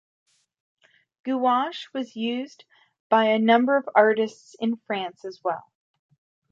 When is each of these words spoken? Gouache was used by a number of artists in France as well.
Gouache 1.25 1.89
was 1.93 2.15
used 2.15 2.65
by 3.09 3.25
a 3.25 3.37
number 3.37 3.77
of 3.77 3.87
artists 3.93 4.55
in 4.59 4.77
France 4.87 5.23
as 5.25 5.41
well. 5.43 5.71